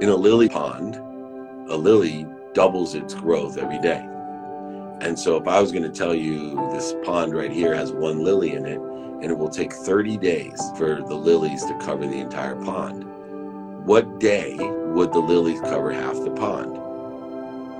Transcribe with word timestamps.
In 0.00 0.10
a 0.10 0.14
lily 0.14 0.48
pond, 0.48 0.94
a 1.70 1.76
lily 1.76 2.24
doubles 2.54 2.94
its 2.94 3.14
growth 3.14 3.58
every 3.58 3.80
day. 3.80 3.98
And 5.00 5.18
so 5.18 5.36
if 5.36 5.48
I 5.48 5.60
was 5.60 5.72
going 5.72 5.82
to 5.82 5.90
tell 5.90 6.14
you 6.14 6.54
this 6.72 6.94
pond 7.04 7.34
right 7.34 7.50
here 7.50 7.74
has 7.74 7.90
one 7.90 8.22
lily 8.22 8.52
in 8.52 8.64
it, 8.64 8.78
and 8.78 9.24
it 9.24 9.36
will 9.36 9.48
take 9.48 9.72
30 9.72 10.16
days 10.18 10.60
for 10.76 11.02
the 11.02 11.16
lilies 11.16 11.64
to 11.64 11.76
cover 11.80 12.06
the 12.06 12.20
entire 12.20 12.54
pond, 12.64 13.04
what 13.86 14.20
day 14.20 14.56
would 14.58 15.12
the 15.12 15.18
lilies 15.18 15.60
cover 15.62 15.90
half 15.90 16.14
the 16.22 16.30
pond? 16.30 16.74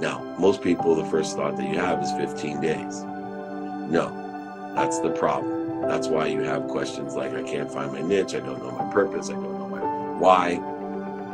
Now, 0.01 0.21
most 0.41 0.61
people, 0.61 0.97
the 0.97 1.05
first 1.05 1.37
thought 1.37 1.57
that 1.57 1.69
you 1.69 1.79
have 1.79 2.03
is 2.03 2.11
15 2.13 2.61
days. 2.61 3.05
No, 3.89 4.73
that's 4.75 4.99
the 4.99 5.11
problem. 5.11 5.83
That's 5.83 6.09
why 6.09 6.27
you 6.27 6.41
have 6.41 6.67
questions 6.67 7.15
like, 7.15 7.33
I 7.33 7.45
can't 7.45 7.71
find 7.73 7.93
my 7.93 8.03
niche, 8.03 8.35
I 8.35 8.41
don't 8.41 8.61
know 8.61 8.73
my 8.73 8.93
purpose, 8.93 9.31
I 9.31 9.35
don't 9.35 9.57
know 9.57 9.69
my 9.69 9.81
why. 10.19 10.61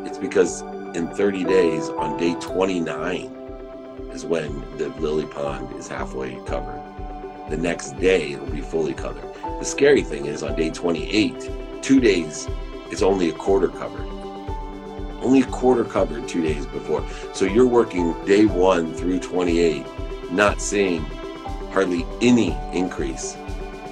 It's 0.06 0.18
because 0.18 0.62
in 0.94 1.08
30 1.08 1.44
days, 1.44 1.88
on 1.90 2.16
day 2.16 2.34
29, 2.40 3.24
is 4.12 4.24
when 4.24 4.60
the 4.78 4.88
lily 5.00 5.26
pond 5.26 5.74
is 5.76 5.88
halfway 5.88 6.36
covered. 6.46 6.80
The 7.50 7.56
next 7.56 7.98
day, 7.98 8.32
it'll 8.32 8.46
be 8.46 8.60
fully 8.60 8.94
covered. 8.94 9.34
The 9.58 9.64
scary 9.64 10.02
thing 10.02 10.26
is 10.26 10.42
on 10.42 10.54
day 10.54 10.70
28, 10.70 11.50
two 11.82 12.00
days, 12.00 12.48
it's 12.90 13.02
only 13.02 13.28
a 13.28 13.32
quarter 13.32 13.68
covered. 13.68 14.06
Only 15.20 15.40
a 15.40 15.46
quarter 15.46 15.84
covered 15.84 16.28
two 16.28 16.42
days 16.42 16.64
before. 16.66 17.04
So 17.32 17.44
you're 17.44 17.66
working 17.66 18.14
day 18.24 18.46
one 18.46 18.94
through 18.94 19.18
28, 19.18 19.84
not 20.30 20.60
seeing 20.60 21.04
hardly 21.72 22.06
any 22.20 22.56
increase, 22.72 23.36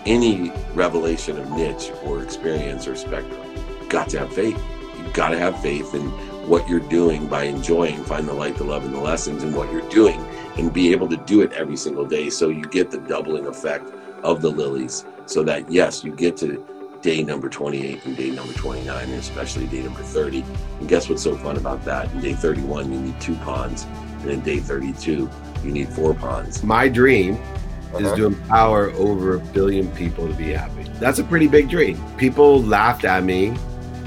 any 0.07 0.53
revelation 0.73 1.37
of 1.37 1.51
niche 1.51 1.91
or 2.05 2.23
experience 2.23 2.87
or 2.87 2.95
spectrum. 2.95 3.41
Got 3.89 4.09
to 4.11 4.21
have 4.21 4.33
faith. 4.33 4.61
You've 4.99 5.13
got 5.13 5.31
to 5.31 5.39
have 5.39 5.61
faith 5.61 5.95
in 5.95 6.13
what 6.47 6.69
you're 6.69 6.81
doing 6.81 7.27
by 7.27 7.45
enjoying, 7.45 8.03
find 8.05 8.27
the 8.27 8.33
light, 8.33 8.57
the 8.57 8.65
love, 8.65 8.85
and 8.85 8.95
the 8.95 9.01
lessons 9.01 9.43
in 9.43 9.55
what 9.55 9.71
you're 9.73 9.89
doing, 9.89 10.21
and 10.59 10.73
be 10.73 10.93
able 10.93 11.09
to 11.09 11.17
do 11.17 11.41
it 11.43 11.53
every 11.53 11.77
single 11.77 12.05
day 12.05 12.31
so 12.31 12.49
you 12.49 12.63
get 12.63 12.91
the 12.91 12.99
doubling 12.99 13.47
effect 13.47 13.93
of 14.23 14.43
the 14.43 14.49
lilies. 14.51 15.05
So 15.27 15.43
that, 15.45 15.71
yes, 15.71 16.03
you 16.03 16.15
get 16.15 16.37
to 16.39 16.67
day 17.01 17.23
number 17.23 17.49
28 17.49 18.05
and 18.05 18.17
day 18.17 18.31
number 18.31 18.53
29, 18.55 19.05
and 19.05 19.13
especially 19.15 19.67
day 19.67 19.83
number 19.83 20.03
30. 20.03 20.45
And 20.81 20.89
guess 20.89 21.09
what's 21.09 21.23
so 21.23 21.37
fun 21.37 21.57
about 21.57 21.85
that? 21.85 22.11
In 22.13 22.21
day 22.21 22.33
31, 22.35 22.93
you 22.93 23.01
need 23.01 23.21
two 23.21 23.35
ponds, 23.37 23.87
and 24.23 24.31
in 24.31 24.41
day 24.41 24.59
32, 24.59 25.29
you 25.65 25.71
need 25.71 25.89
four 25.89 26.15
ponds. 26.15 26.63
My 26.63 26.89
dream 26.89 27.35
uh-huh. 27.35 27.99
is 27.99 28.13
to 28.15 28.27
empower 28.27 28.91
over 28.93 29.35
a 29.35 29.39
billion 29.39 29.91
people 29.93 30.27
to 30.27 30.35
be 30.35 30.53
happy. 30.53 30.85
That's 30.95 31.19
a 31.19 31.25
pretty 31.25 31.49
big 31.49 31.69
dream. 31.69 32.01
People 32.17 32.63
laughed 32.63 33.05
at 33.05 33.25
me 33.25 33.55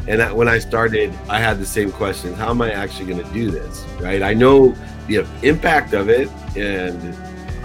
and 0.07 0.35
when 0.35 0.47
I 0.47 0.59
started, 0.59 1.13
I 1.29 1.39
had 1.39 1.59
the 1.59 1.65
same 1.65 1.91
questions. 1.91 2.37
How 2.37 2.51
am 2.51 2.61
I 2.61 2.71
actually 2.71 3.07
going 3.07 3.23
to 3.23 3.33
do 3.33 3.49
this? 3.49 3.83
Right? 3.99 4.21
I 4.21 4.33
know 4.33 4.75
the 5.07 5.25
impact 5.41 5.93
of 5.93 6.09
it 6.09 6.29
and 6.55 7.15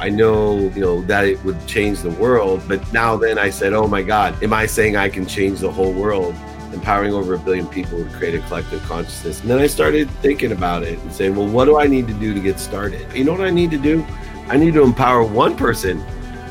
I 0.01 0.09
know, 0.09 0.71
you 0.75 0.81
know, 0.81 1.03
that 1.03 1.27
it 1.27 1.43
would 1.45 1.67
change 1.67 2.01
the 2.01 2.11
world. 2.11 2.63
But 2.67 2.91
now 2.93 3.17
then 3.17 3.39
I 3.39 3.51
said, 3.51 3.75
oh 3.75 3.87
my 3.87 4.03
God, 4.03 4.43
am 4.43 4.55
I 4.55 4.65
saying 4.65 4.97
I 4.97 5.11
can 5.11 5.27
change 5.27 5.61
the 5.61 5.71
whole 5.71 5.93
world? 5.93 6.35
Empowering 6.73 7.13
over 7.13 7.35
a 7.35 7.39
billion 7.39 7.67
people 7.67 8.03
to 8.03 8.11
create 8.17 8.35
a 8.35 8.41
collective 8.47 8.83
consciousness. 8.85 9.41
And 9.43 9.51
then 9.51 9.59
I 9.59 9.67
started 9.67 10.09
thinking 10.23 10.53
about 10.53 10.83
it 10.83 10.99
and 11.01 11.13
saying, 11.13 11.37
well, 11.37 11.49
what 11.49 11.67
do 11.67 11.79
I 11.79 11.87
need 11.87 12.07
to 12.09 12.15
do 12.15 12.33
to 12.33 12.41
get 12.41 12.59
started? 12.59 13.13
You 13.15 13.25
know 13.25 13.33
what 13.33 13.43
I 13.43 13.51
need 13.51 13.71
to 13.73 13.79
do? 13.79 14.07
I 14.49 14.57
need 14.57 14.73
to 14.75 14.83
empower 14.83 15.23
one 15.23 15.57
person 15.57 16.03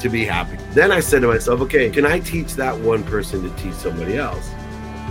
to 0.01 0.09
be 0.09 0.25
happy. 0.25 0.57
Then 0.71 0.91
I 0.91 0.99
said 0.99 1.21
to 1.21 1.27
myself, 1.27 1.61
okay, 1.61 1.89
can 1.89 2.05
I 2.05 2.19
teach 2.19 2.53
that 2.55 2.77
one 2.77 3.03
person 3.03 3.41
to 3.41 3.49
teach 3.61 3.73
somebody 3.73 4.17
else? 4.17 4.51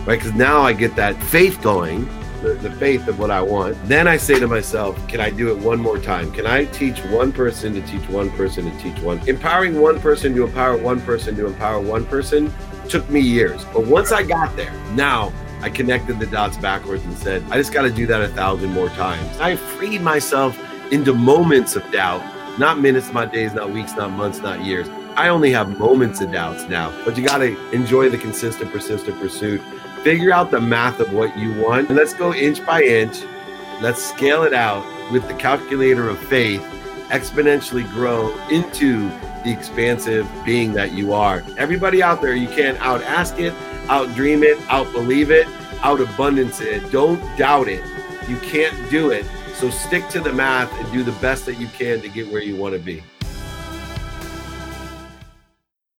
Right? 0.08 0.18
Because 0.18 0.32
now 0.32 0.62
I 0.62 0.72
get 0.72 0.96
that 0.96 1.22
faith 1.24 1.60
going, 1.60 2.08
the, 2.40 2.54
the 2.54 2.70
faith 2.70 3.06
of 3.08 3.18
what 3.18 3.30
I 3.30 3.42
want. 3.42 3.76
Then 3.86 4.08
I 4.08 4.16
say 4.16 4.38
to 4.38 4.48
myself, 4.48 4.96
can 5.06 5.20
I 5.20 5.28
do 5.28 5.54
it 5.54 5.58
one 5.62 5.78
more 5.78 5.98
time? 5.98 6.32
Can 6.32 6.46
I 6.46 6.64
teach 6.64 6.98
one 7.06 7.30
person 7.30 7.74
to 7.74 7.82
teach 7.82 8.08
one 8.08 8.30
person 8.30 8.70
to 8.70 8.78
teach 8.78 8.98
one? 9.02 9.18
Empowering 9.28 9.78
one 9.78 10.00
person 10.00 10.34
to 10.34 10.44
empower 10.44 10.78
one 10.78 11.02
person 11.02 11.36
to 11.36 11.46
empower 11.46 11.78
one 11.78 12.06
person 12.06 12.50
took 12.88 13.08
me 13.10 13.20
years. 13.20 13.66
But 13.66 13.86
once 13.86 14.10
I 14.10 14.22
got 14.22 14.56
there, 14.56 14.72
now 14.94 15.30
I 15.60 15.68
connected 15.68 16.18
the 16.18 16.26
dots 16.26 16.56
backwards 16.56 17.04
and 17.04 17.14
said, 17.18 17.42
I 17.50 17.58
just 17.58 17.74
got 17.74 17.82
to 17.82 17.90
do 17.90 18.06
that 18.06 18.22
a 18.22 18.28
thousand 18.28 18.70
more 18.70 18.88
times. 18.90 19.38
I 19.40 19.56
freed 19.56 20.00
myself 20.00 20.58
into 20.90 21.12
moments 21.12 21.76
of 21.76 21.82
doubt, 21.92 22.22
not 22.58 22.80
minutes, 22.80 23.12
not 23.12 23.32
days, 23.32 23.54
not 23.54 23.70
weeks, 23.70 23.94
not 23.94 24.10
months, 24.10 24.40
not 24.40 24.64
years. 24.64 24.88
I 25.16 25.28
only 25.28 25.50
have 25.52 25.78
moments 25.78 26.20
of 26.20 26.32
doubts 26.32 26.64
now, 26.68 26.92
but 27.04 27.16
you 27.16 27.24
got 27.24 27.38
to 27.38 27.70
enjoy 27.72 28.08
the 28.08 28.18
consistent, 28.18 28.70
persistent 28.70 29.18
pursuit 29.18 29.60
figure 30.02 30.32
out 30.32 30.50
the 30.50 30.60
math 30.60 31.00
of 31.00 31.12
what 31.12 31.36
you 31.36 31.52
want, 31.60 31.88
and 31.88 31.96
let's 31.96 32.14
go 32.14 32.32
inch 32.32 32.64
by 32.64 32.82
inch. 32.82 33.22
Let's 33.80 34.02
scale 34.02 34.42
it 34.44 34.54
out 34.54 34.84
with 35.12 35.26
the 35.28 35.34
calculator 35.34 36.08
of 36.08 36.18
faith, 36.18 36.62
exponentially 37.08 37.88
grow 37.90 38.36
into 38.48 39.08
the 39.44 39.52
expansive 39.52 40.28
being 40.44 40.72
that 40.72 40.92
you 40.92 41.12
are. 41.12 41.42
Everybody 41.56 42.02
out 42.02 42.20
there, 42.20 42.34
you 42.34 42.48
can't 42.48 42.78
out 42.80 43.02
ask 43.02 43.38
it, 43.38 43.52
out 43.88 44.14
dream 44.14 44.42
it, 44.42 44.58
out 44.68 44.90
believe 44.92 45.30
it, 45.30 45.46
out 45.82 46.00
abundance 46.00 46.60
it. 46.60 46.90
Don't 46.90 47.20
doubt 47.36 47.68
it. 47.68 47.84
You 48.28 48.36
can't 48.38 48.90
do 48.90 49.10
it. 49.10 49.26
So 49.58 49.70
stick 49.70 50.08
to 50.10 50.20
the 50.20 50.32
math 50.32 50.72
and 50.78 50.92
do 50.92 51.02
the 51.02 51.18
best 51.20 51.44
that 51.46 51.58
you 51.58 51.66
can 51.66 52.00
to 52.02 52.08
get 52.08 52.30
where 52.30 52.40
you 52.40 52.54
want 52.54 52.74
to 52.74 52.78
be. 52.78 53.02